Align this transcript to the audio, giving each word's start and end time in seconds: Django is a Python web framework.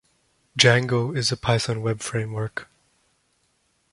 Django 0.57 1.15
is 1.15 1.31
a 1.31 1.37
Python 1.37 1.83
web 1.83 1.99
framework. 1.99 2.67